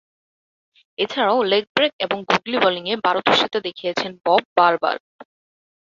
এছাড়াও 0.97 1.39
leg 1.43 1.63
break 1.75 1.91
ও 2.05 2.15
googly 2.29 2.57
বোলিংয়ে 2.63 2.95
পারদর্শিতা 3.05 3.59
দেখিয়েছেন 3.67 4.11
বব 4.25 4.43
বারবার। 4.57 4.95